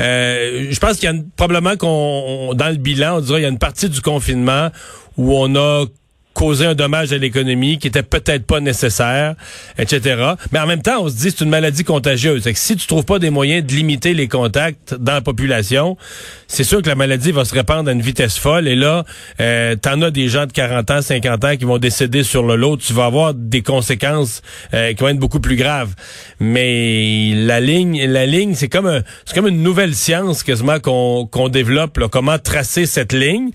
euh, 0.00 0.66
je 0.70 0.80
pense 0.80 0.98
qu'il 0.98 1.08
y 1.08 1.12
a 1.12 1.16
probablement 1.36 1.76
qu'on 1.76 2.54
dans 2.54 2.68
le 2.68 2.76
bilan, 2.76 3.18
on 3.18 3.20
dirait 3.20 3.40
il 3.40 3.42
y 3.42 3.46
a 3.46 3.50
une 3.50 3.58
partie 3.58 3.88
du 3.88 4.00
confinement 4.00 4.70
où 5.16 5.36
on 5.36 5.54
a 5.54 5.84
causer 6.34 6.66
un 6.66 6.74
dommage 6.74 7.12
à 7.12 7.18
l'économie 7.18 7.78
qui 7.78 7.88
était 7.88 8.02
peut-être 8.02 8.46
pas 8.46 8.60
nécessaire, 8.60 9.34
etc. 9.78 10.34
Mais 10.52 10.58
en 10.58 10.66
même 10.66 10.82
temps, 10.82 11.02
on 11.02 11.08
se 11.08 11.14
dit 11.14 11.30
c'est 11.30 11.44
une 11.44 11.50
maladie 11.50 11.84
contagieuse. 11.84 12.44
que 12.44 12.54
si 12.54 12.76
tu 12.76 12.86
trouves 12.86 13.04
pas 13.04 13.18
des 13.18 13.30
moyens 13.30 13.66
de 13.66 13.72
limiter 13.74 14.14
les 14.14 14.28
contacts 14.28 14.94
dans 14.94 15.12
la 15.14 15.20
population, 15.20 15.96
c'est 16.46 16.64
sûr 16.64 16.82
que 16.82 16.88
la 16.88 16.94
maladie 16.94 17.32
va 17.32 17.44
se 17.44 17.54
répandre 17.54 17.88
à 17.88 17.92
une 17.92 18.00
vitesse 18.00 18.38
folle. 18.38 18.68
Et 18.68 18.76
là, 18.76 19.04
euh, 19.40 19.76
t'en 19.76 20.00
as 20.02 20.10
des 20.10 20.28
gens 20.28 20.46
de 20.46 20.52
40 20.52 20.90
ans, 20.90 21.02
50 21.02 21.44
ans 21.44 21.56
qui 21.56 21.64
vont 21.64 21.78
décéder 21.78 22.22
sur 22.22 22.42
le 22.42 22.56
lot. 22.56 22.76
Tu 22.76 22.92
vas 22.92 23.06
avoir 23.06 23.34
des 23.34 23.62
conséquences 23.62 24.42
euh, 24.74 24.92
qui 24.92 25.02
vont 25.02 25.08
être 25.08 25.18
beaucoup 25.18 25.40
plus 25.40 25.56
graves. 25.56 25.94
Mais 26.38 27.32
la 27.34 27.60
ligne, 27.60 28.04
la 28.06 28.26
ligne, 28.26 28.54
c'est 28.54 28.68
comme 28.68 29.02
c'est 29.24 29.34
comme 29.34 29.48
une 29.48 29.62
nouvelle 29.62 29.94
science 29.94 30.42
quasiment 30.42 30.80
qu'on 30.80 31.26
qu'on 31.26 31.48
développe. 31.48 31.98
Là, 31.98 32.08
comment 32.08 32.38
tracer 32.38 32.86
cette 32.86 33.12
ligne? 33.12 33.50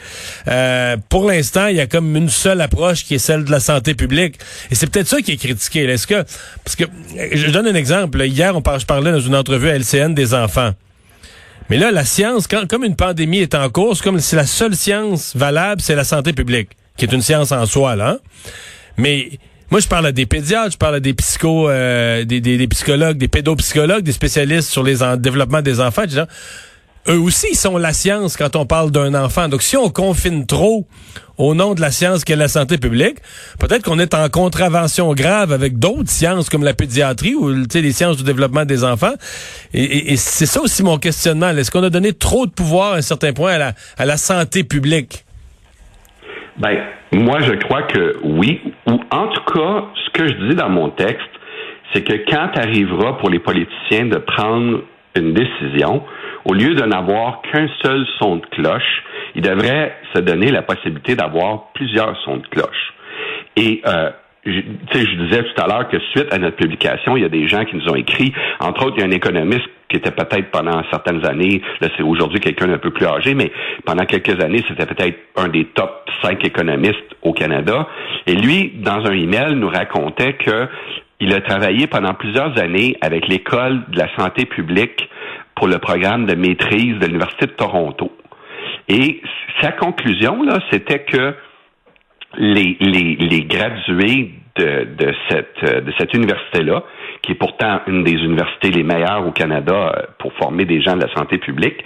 Euh, 0.47 0.97
Pour 1.09 1.27
l'instant, 1.27 1.67
il 1.67 1.77
y 1.77 1.81
a 1.81 1.87
comme 1.87 2.15
une 2.15 2.29
seule 2.29 2.61
approche 2.65 3.05
qui 3.05 3.15
est 3.15 3.19
celle 3.19 3.45
de 3.45 3.51
la 3.51 3.59
santé 3.59 3.93
publique. 3.93 4.35
Et 4.69 4.75
c'est 4.75 4.87
peut-être 4.87 5.07
ça 5.07 5.21
qui 5.21 5.31
est 5.31 5.37
critiqué. 5.37 5.85
Est-ce 5.85 6.07
que 6.07 6.23
parce 6.63 6.75
que 6.75 6.83
je 7.31 7.49
donne 7.51 7.67
un 7.67 7.75
exemple. 7.75 8.21
Hier, 8.23 8.55
on 8.55 8.61
je 8.77 8.85
parlais 8.85 9.11
dans 9.11 9.19
une 9.19 9.35
entrevue 9.35 9.69
à 9.69 9.77
LCN 9.77 10.13
des 10.13 10.33
enfants. 10.33 10.71
Mais 11.69 11.77
là, 11.77 11.91
la 11.91 12.05
science, 12.05 12.47
comme 12.47 12.83
une 12.83 12.95
pandémie 12.95 13.39
est 13.39 13.55
en 13.55 13.69
cours, 13.69 13.99
comme 14.01 14.19
si 14.19 14.35
la 14.35 14.45
seule 14.45 14.75
science 14.75 15.35
valable, 15.35 15.81
c'est 15.81 15.95
la 15.95 16.03
santé 16.03 16.33
publique, 16.33 16.69
qui 16.95 17.05
est 17.05 17.11
une 17.11 17.21
science 17.23 17.51
en 17.51 17.65
soi, 17.65 17.95
là. 17.95 18.09
Hein. 18.09 18.17
Mais 18.97 19.31
moi, 19.71 19.79
je 19.79 19.87
parle 19.87 20.05
à 20.05 20.11
des 20.11 20.27
pédiatres, 20.27 20.73
je 20.73 20.77
parle 20.77 20.95
à 20.95 20.99
des 20.99 21.13
psychos, 21.13 21.69
euh, 21.69 22.23
des, 22.23 22.67
psychologues, 22.67 23.17
des 23.17 23.27
pédopsychologues, 23.27 24.03
des 24.03 24.11
spécialistes 24.11 24.69
sur 24.69 24.83
les 24.83 24.97
développement 25.17 25.61
des 25.61 25.79
enfants 25.79 26.05
eux 27.07 27.19
aussi 27.19 27.47
ils 27.51 27.55
sont 27.55 27.77
la 27.77 27.93
science 27.93 28.37
quand 28.37 28.55
on 28.55 28.65
parle 28.65 28.91
d'un 28.91 29.13
enfant. 29.13 29.47
Donc 29.47 29.61
si 29.61 29.77
on 29.77 29.89
confine 29.89 30.45
trop 30.45 30.87
au 31.37 31.53
nom 31.53 31.73
de 31.73 31.81
la 31.81 31.91
science 31.91 32.23
qu'est 32.23 32.35
la 32.35 32.47
santé 32.47 32.77
publique, 32.77 33.17
peut-être 33.59 33.83
qu'on 33.83 33.99
est 33.99 34.13
en 34.13 34.29
contravention 34.29 35.13
grave 35.13 35.51
avec 35.51 35.77
d'autres 35.77 36.09
sciences 36.09 36.49
comme 36.49 36.63
la 36.63 36.73
pédiatrie 36.73 37.35
ou 37.35 37.49
les 37.49 37.91
sciences 37.91 38.17
du 38.17 38.23
développement 38.23 38.65
des 38.65 38.83
enfants. 38.83 39.13
Et, 39.73 40.15
c'est 40.15 40.45
ça 40.45 40.61
aussi 40.61 40.83
mon 40.83 40.97
questionnement. 40.97 41.49
Est-ce 41.49 41.71
qu'on 41.71 41.83
a 41.83 41.89
donné 41.89 42.13
trop 42.13 42.45
de 42.45 42.51
pouvoir 42.51 42.93
à 42.93 42.97
un 42.97 43.01
certain 43.01 43.33
point 43.33 43.53
à 43.53 43.57
la, 43.57 43.73
à 43.97 44.05
la 44.05 44.17
santé 44.17 44.63
publique? 44.63 45.25
Ben, 46.57 46.77
moi, 47.11 47.39
je 47.41 47.53
crois 47.65 47.83
que 47.83 48.17
oui. 48.23 48.61
Ou 48.87 48.99
en 49.11 49.27
tout 49.27 49.53
cas, 49.53 49.85
ce 50.05 50.09
que 50.11 50.27
je 50.27 50.49
dis 50.49 50.55
dans 50.55 50.69
mon 50.69 50.89
texte, 50.89 51.21
c'est 51.93 52.03
que 52.03 52.13
quand 52.29 52.57
arrivera 52.57 53.17
pour 53.17 53.29
les 53.29 53.39
politiciens 53.39 54.05
de 54.05 54.17
prendre 54.17 54.83
une 55.15 55.33
décision, 55.33 56.03
au 56.45 56.53
lieu 56.53 56.75
de 56.75 56.83
n'avoir 56.83 57.41
qu'un 57.41 57.67
seul 57.83 58.05
son 58.19 58.37
de 58.37 58.45
cloche, 58.47 59.03
il 59.35 59.41
devrait 59.41 59.95
se 60.13 60.21
donner 60.21 60.51
la 60.51 60.61
possibilité 60.61 61.15
d'avoir 61.15 61.71
plusieurs 61.73 62.15
sons 62.23 62.37
de 62.37 62.47
cloche. 62.47 62.93
Et 63.57 63.81
euh, 63.85 64.11
je, 64.45 64.61
je 64.93 65.23
disais 65.23 65.43
tout 65.43 65.61
à 65.61 65.67
l'heure 65.67 65.87
que 65.89 65.99
suite 66.11 66.31
à 66.31 66.37
notre 66.37 66.55
publication, 66.55 67.17
il 67.17 67.23
y 67.23 67.25
a 67.25 67.29
des 67.29 67.47
gens 67.47 67.65
qui 67.65 67.75
nous 67.75 67.89
ont 67.89 67.95
écrit, 67.95 68.31
entre 68.59 68.85
autres, 68.85 68.95
il 68.97 69.01
y 69.01 69.03
a 69.03 69.07
un 69.07 69.11
économiste 69.11 69.67
qui 69.89 69.97
était 69.97 70.11
peut-être 70.11 70.51
pendant 70.51 70.83
certaines 70.91 71.25
années, 71.25 71.61
là 71.81 71.89
c'est 71.95 72.03
aujourd'hui 72.03 72.39
quelqu'un 72.39 72.67
d'un 72.67 72.77
peu 72.77 72.91
plus 72.91 73.05
âgé, 73.05 73.33
mais 73.33 73.51
pendant 73.85 74.05
quelques 74.05 74.43
années, 74.43 74.63
c'était 74.67 74.85
peut-être 74.85 75.17
un 75.35 75.47
des 75.47 75.65
top 75.65 76.09
cinq 76.21 76.43
économistes 76.43 77.15
au 77.21 77.33
Canada. 77.33 77.87
Et 78.27 78.35
lui, 78.35 78.71
dans 78.75 79.05
un 79.05 79.13
email, 79.13 79.55
nous 79.55 79.69
racontait 79.69 80.33
que 80.33 80.67
il 81.19 81.33
a 81.33 81.39
travaillé 81.41 81.87
pendant 81.87 82.13
plusieurs 82.13 82.59
années 82.59 82.97
avec 82.99 83.27
l'école 83.27 83.83
de 83.89 83.97
la 83.97 84.13
santé 84.17 84.45
publique 84.45 85.07
pour 85.55 85.67
le 85.67 85.79
programme 85.79 86.25
de 86.25 86.35
maîtrise 86.35 86.99
de 86.99 87.05
l'Université 87.05 87.47
de 87.47 87.51
Toronto. 87.51 88.11
Et 88.87 89.21
sa 89.61 89.71
conclusion, 89.71 90.43
là, 90.43 90.59
c'était 90.69 91.03
que 91.03 91.35
les, 92.37 92.77
les, 92.79 93.15
les 93.15 93.43
gradués 93.43 94.31
de, 94.57 94.87
de 94.95 95.13
cette, 95.29 95.85
de 95.85 95.93
cette 95.97 96.13
université-là, 96.13 96.83
qui 97.21 97.33
est 97.33 97.35
pourtant 97.35 97.81
une 97.87 98.03
des 98.03 98.13
universités 98.13 98.71
les 98.71 98.83
meilleures 98.83 99.25
au 99.25 99.31
Canada 99.31 99.73
euh, 99.73 100.03
pour 100.19 100.33
former 100.33 100.65
des 100.65 100.81
gens 100.81 100.95
de 100.95 101.01
la 101.01 101.13
santé 101.13 101.37
publique, 101.37 101.83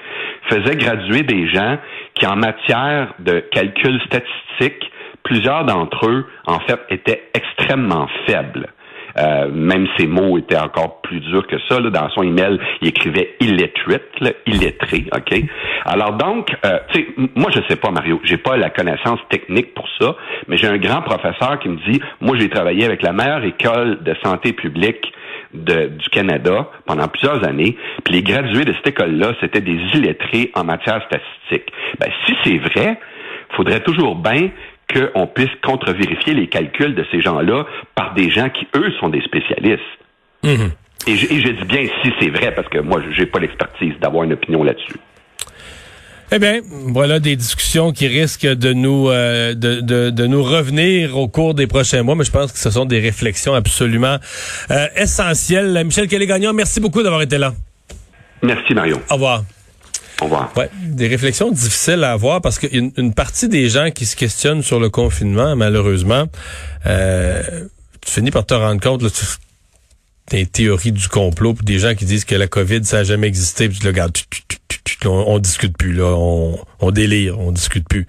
faisaient 0.49 0.75
graduer 0.75 1.23
des 1.23 1.47
gens 1.47 1.77
qui, 2.15 2.27
en 2.27 2.35
matière 2.35 3.13
de 3.19 3.39
calcul 3.51 3.99
statistique, 4.05 4.91
plusieurs 5.23 5.65
d'entre 5.65 6.09
eux, 6.09 6.25
en 6.45 6.59
fait, 6.59 6.79
étaient 6.89 7.29
extrêmement 7.33 8.07
faibles. 8.27 8.67
Euh, 9.17 9.49
même 9.51 9.87
ses 9.97 10.07
mots 10.07 10.37
étaient 10.37 10.57
encore 10.57 11.01
plus 11.01 11.19
durs 11.19 11.47
que 11.47 11.57
ça. 11.67 11.79
Là. 11.79 11.89
Dans 11.89 12.09
son 12.09 12.23
email, 12.23 12.59
il 12.81 12.89
écrivait 12.89 13.35
illiterate, 13.39 14.09
là, 14.21 14.31
illettré, 14.45 15.05
OK? 15.15 15.43
Alors 15.85 16.13
donc, 16.13 16.51
euh, 16.65 16.79
tu 16.91 17.01
sais, 17.01 17.07
moi 17.35 17.49
je 17.53 17.61
sais 17.67 17.75
pas, 17.75 17.91
Mario, 17.91 18.19
j'ai 18.23 18.37
pas 18.37 18.57
la 18.57 18.69
connaissance 18.69 19.19
technique 19.29 19.73
pour 19.73 19.87
ça, 19.99 20.15
mais 20.47 20.57
j'ai 20.57 20.67
un 20.67 20.77
grand 20.77 21.01
professeur 21.01 21.59
qui 21.59 21.69
me 21.69 21.77
dit, 21.89 22.01
moi 22.21 22.37
j'ai 22.37 22.49
travaillé 22.49 22.85
avec 22.85 23.01
la 23.01 23.13
meilleure 23.13 23.43
école 23.43 24.03
de 24.03 24.15
santé 24.23 24.53
publique 24.53 25.11
du 25.53 26.09
Canada 26.11 26.69
pendant 26.85 27.07
plusieurs 27.07 27.43
années, 27.47 27.75
puis 28.03 28.13
les 28.13 28.21
gradués 28.21 28.65
de 28.65 28.73
cette 28.73 28.87
école-là, 28.87 29.33
c'était 29.41 29.61
des 29.61 29.79
illettrés 29.95 30.51
en 30.53 30.63
matière 30.63 31.01
statistique. 31.05 31.73
Ben, 31.99 32.11
si 32.25 32.35
c'est 32.43 32.57
vrai, 32.57 32.99
faudrait 33.55 33.81
toujours 33.81 34.15
bien 34.15 34.49
qu'on 34.93 35.27
puisse 35.27 35.49
contre-vérifier 35.63 36.33
les 36.33 36.47
calculs 36.47 36.95
de 36.95 37.05
ces 37.11 37.21
gens-là 37.21 37.65
par 37.95 38.13
des 38.13 38.29
gens 38.29 38.49
qui, 38.49 38.67
eux, 38.75 38.91
sont 38.99 39.09
des 39.09 39.21
spécialistes. 39.21 39.81
Mhm. 40.43 40.71
Et, 41.07 41.15
je, 41.15 41.25
et 41.33 41.41
je 41.41 41.49
dis 41.51 41.65
bien 41.65 41.87
si 42.03 42.11
c'est 42.19 42.29
vrai, 42.29 42.53
parce 42.53 42.67
que 42.69 42.79
moi, 42.79 43.01
j'ai 43.15 43.25
pas 43.25 43.39
l'expertise 43.39 43.93
d'avoir 44.01 44.23
une 44.23 44.33
opinion 44.33 44.63
là-dessus. 44.63 44.97
Eh 46.31 46.37
bien, 46.37 46.61
voilà 46.69 47.19
des 47.19 47.35
discussions 47.35 47.91
qui 47.91 48.07
risquent 48.07 48.45
de 48.45 48.71
nous 48.71 49.09
euh, 49.09 49.55
de, 49.55 49.81
de, 49.81 50.11
de, 50.11 50.27
nous 50.27 50.43
revenir 50.43 51.17
au 51.17 51.27
cours 51.27 51.55
des 51.55 51.65
prochains 51.65 52.03
mois, 52.03 52.13
mais 52.13 52.23
je 52.23 52.29
pense 52.29 52.51
que 52.51 52.59
ce 52.59 52.69
sont 52.69 52.85
des 52.85 52.99
réflexions 52.99 53.55
absolument 53.55 54.17
euh, 54.69 54.87
essentielles. 54.95 55.81
Michel 55.83 56.07
Kelly-Gagnon, 56.07 56.53
merci 56.53 56.79
beaucoup 56.79 57.01
d'avoir 57.01 57.23
été 57.23 57.39
là. 57.39 57.53
Merci, 58.43 58.75
Mario. 58.75 58.97
Au 59.09 59.15
revoir. 59.15 59.43
Ouais, 60.55 60.69
des 60.83 61.07
réflexions 61.07 61.51
difficiles 61.51 62.03
à 62.03 62.11
avoir 62.11 62.41
parce 62.41 62.59
qu'une 62.59 62.91
une 62.97 63.13
partie 63.13 63.47
des 63.47 63.69
gens 63.69 63.91
qui 63.91 64.05
se 64.05 64.15
questionnent 64.15 64.63
sur 64.63 64.79
le 64.79 64.89
confinement, 64.89 65.55
malheureusement, 65.55 66.25
euh, 66.85 67.41
tu 68.01 68.11
finis 68.11 68.31
par 68.31 68.45
te 68.45 68.53
rendre 68.53 68.81
compte, 68.81 69.01
là, 69.01 69.09
tu, 69.09 69.25
des 70.29 70.45
théories 70.45 70.91
du 70.91 71.07
complot, 71.07 71.53
puis 71.53 71.65
des 71.65 71.79
gens 71.79 71.95
qui 71.95 72.05
disent 72.05 72.25
que 72.25 72.35
la 72.35 72.47
COVID, 72.47 72.85
ça 72.85 72.97
n'a 72.97 73.03
jamais 73.03 73.27
existé, 73.27 73.67
puis 73.67 73.79
tu 73.79 73.83
le 73.83 73.89
regardes, 73.89 74.15
on, 75.05 75.09
on, 75.09 75.39
discute 75.39 75.77
plus, 75.77 75.93
là, 75.93 76.05
on, 76.05 76.59
on 76.79 76.91
délire, 76.91 77.39
on 77.39 77.51
discute 77.51 77.87
plus. 77.87 78.05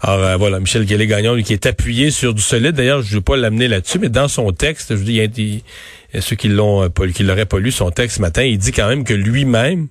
Alors 0.00 0.24
euh, 0.24 0.36
voilà, 0.36 0.60
Michel 0.60 0.84
Guélé-Gagnon, 0.84 1.34
lui, 1.34 1.44
qui 1.44 1.52
est 1.52 1.66
appuyé 1.66 2.10
sur 2.10 2.34
du 2.34 2.42
solide, 2.42 2.72
d'ailleurs, 2.72 3.02
je 3.02 3.10
ne 3.10 3.14
veux 3.16 3.20
pas 3.20 3.36
l'amener 3.36 3.68
là-dessus, 3.68 3.98
mais 3.98 4.08
dans 4.08 4.28
son 4.28 4.52
texte, 4.52 4.96
je 4.96 5.02
dis, 5.02 5.14
il 5.14 5.54
y 6.14 6.18
a, 6.18 6.20
ceux 6.20 6.36
qui 6.36 6.48
l'ont 6.48 6.88
pas, 6.90 7.06
qui 7.08 7.22
l'auraient 7.22 7.46
pas 7.46 7.58
lu, 7.58 7.72
son 7.72 7.90
texte 7.90 8.16
ce 8.16 8.22
matin, 8.22 8.42
il 8.42 8.58
dit 8.58 8.72
quand 8.72 8.88
même 8.88 9.04
que 9.04 9.14
lui-même, 9.14 9.88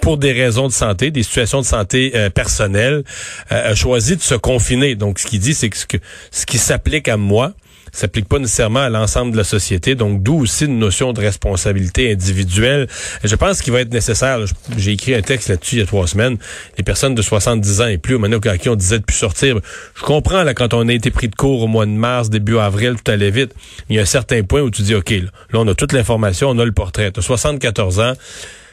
pour 0.00 0.18
des 0.18 0.32
raisons 0.32 0.68
de 0.68 0.72
santé, 0.72 1.10
des 1.10 1.22
situations 1.22 1.60
de 1.60 1.66
santé 1.66 2.12
euh, 2.14 2.30
personnelles, 2.30 3.04
euh, 3.52 3.72
a 3.72 3.74
choisi 3.74 4.16
de 4.16 4.22
se 4.22 4.34
confiner. 4.34 4.94
Donc, 4.94 5.18
ce 5.18 5.26
qu'il 5.26 5.40
dit, 5.40 5.54
c'est 5.54 5.70
que 5.70 5.76
ce, 5.76 5.86
que, 5.86 5.98
ce 6.30 6.46
qui 6.46 6.58
s'applique 6.58 7.08
à 7.08 7.16
moi, 7.16 7.52
s'applique 7.92 8.28
pas 8.28 8.38
nécessairement 8.38 8.80
à 8.80 8.88
l'ensemble 8.88 9.32
de 9.32 9.36
la 9.36 9.44
société. 9.44 9.94
Donc, 9.94 10.22
d'où 10.22 10.40
aussi 10.40 10.66
une 10.66 10.78
notion 10.78 11.12
de 11.12 11.20
responsabilité 11.20 12.12
individuelle. 12.12 12.86
Je 13.24 13.34
pense 13.34 13.62
qu'il 13.62 13.72
va 13.72 13.80
être 13.80 13.92
nécessaire. 13.92 14.38
J'ai 14.76 14.92
écrit 14.92 15.14
un 15.14 15.22
texte 15.22 15.48
là-dessus 15.48 15.76
il 15.76 15.78
y 15.80 15.82
a 15.82 15.86
trois 15.86 16.06
semaines. 16.06 16.36
Les 16.76 16.84
personnes 16.84 17.14
de 17.14 17.22
70 17.22 17.80
ans 17.80 17.86
et 17.86 17.98
plus, 17.98 18.14
au 18.14 18.18
moment 18.18 18.36
à 18.36 18.58
qui 18.58 18.68
on 18.68 18.76
disait 18.76 18.98
de 18.98 19.04
plus 19.04 19.16
sortir, 19.16 19.58
je 19.94 20.02
comprends 20.02 20.42
là 20.42 20.54
quand 20.54 20.74
on 20.74 20.88
a 20.88 20.92
été 20.92 21.10
pris 21.10 21.28
de 21.28 21.34
court 21.34 21.62
au 21.62 21.66
mois 21.66 21.86
de 21.86 21.90
mars, 21.90 22.30
début 22.30 22.58
avril, 22.58 22.94
tout 23.02 23.10
allait 23.10 23.30
vite. 23.30 23.54
Il 23.88 23.96
y 23.96 23.98
a 23.98 24.02
un 24.02 24.06
certain 24.06 24.42
point 24.42 24.60
où 24.60 24.70
tu 24.70 24.82
dis, 24.82 24.94
OK, 24.94 25.10
là, 25.10 25.30
là 25.52 25.60
on 25.60 25.66
a 25.66 25.74
toute 25.74 25.92
l'information, 25.92 26.50
on 26.50 26.58
a 26.58 26.64
le 26.64 26.72
portrait. 26.72 27.10
Tu 27.10 27.20
as 27.20 27.22
74 27.22 28.00
ans 28.00 28.12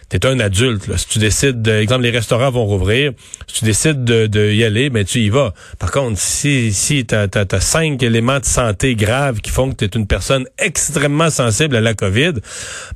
t'es 0.10 0.26
un 0.26 0.40
adulte. 0.40 0.88
Là. 0.88 0.98
Si 0.98 1.08
tu 1.08 1.20
décides, 1.20 1.62
de, 1.62 1.72
exemple, 1.72 2.04
les 2.04 2.12
restaurants 2.12 2.52
vont 2.52 2.66
rouvrir, 2.66 3.12
si 3.48 3.60
tu 3.60 3.66
décides 3.66 4.04
de, 4.04 4.28
de 4.28 4.52
y 4.52 4.64
aller, 4.64 4.90
ben 4.90 5.04
tu 5.04 5.20
y 5.20 5.30
vas. 5.30 5.54
Par 5.80 5.92
contre, 5.92 6.20
si, 6.20 6.74
si 6.74 7.06
tu 7.06 7.16
as, 7.16 7.60
cinq 7.60 8.04
éléments 8.04 8.40
de 8.40 8.46
santé 8.46 8.96
graves 8.96 9.42
qui 9.42 9.52
font 9.52 9.72
que 9.72 9.78
tu 9.78 9.86
es 9.86 9.90
une 9.96 10.08
personne 10.08 10.46
extrêmement 10.58 11.30
sensible 11.30 11.76
à 11.76 11.82
la 11.82 11.94
COVID, 11.94 12.34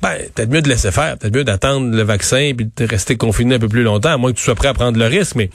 ben 0.02 0.16
peut-être 0.34 0.50
mieux 0.50 0.62
de 0.62 0.70
laisser 0.70 0.92
faire, 0.92 1.18
peut-être 1.18 1.36
mieux 1.36 1.44
d'attendre 1.44 1.96
le 1.96 2.04
vaccin 2.04 2.52
puis 2.56 2.70
de 2.76 2.86
rester 2.86 3.18
confiné 3.18 3.56
un 3.56 3.60
peu 3.60 3.70
plus 3.70 3.84
longtemps, 3.84 4.12
à 4.12 4.18
moins 4.18 4.32
que 4.32 4.38
tu 4.38 4.44
sois 4.44 4.56
prêt 4.56 4.68
à 4.68 4.74
prendre 4.74 4.98
le 4.98 5.06
risque, 5.06 5.36
mais 5.36 5.50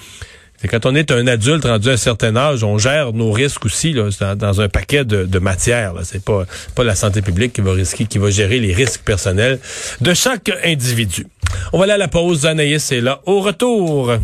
quand 0.68 0.86
on 0.86 0.94
est 0.94 1.10
un 1.10 1.26
adulte 1.26 1.64
rendu 1.64 1.90
à 1.90 1.92
un 1.92 1.96
certain 1.96 2.34
âge, 2.36 2.64
on 2.64 2.78
gère 2.78 3.12
nos 3.12 3.32
risques 3.32 3.66
aussi 3.66 3.92
là, 3.92 4.08
dans, 4.34 4.60
un 4.60 4.68
paquet 4.68 5.04
de, 5.04 5.24
de 5.24 5.38
matières. 5.38 5.92
C'est 6.04 6.24
pas 6.24 6.46
pas 6.74 6.84
la 6.84 6.94
santé 6.94 7.22
publique 7.22 7.52
qui 7.52 7.60
va 7.60 7.72
risquer, 7.72 8.06
qui 8.06 8.18
va 8.18 8.30
gérer 8.30 8.60
les 8.60 8.72
risques 8.72 9.02
personnels 9.02 9.58
de 10.00 10.14
chaque 10.14 10.50
individu. 10.64 11.26
On 11.72 11.78
va 11.78 11.84
aller 11.84 11.92
à 11.92 11.98
la 11.98 12.08
pause. 12.08 12.46
Anaïs 12.46 12.92
est 12.92 13.00
là. 13.00 13.20
Au 13.26 13.40
retour. 13.40 14.14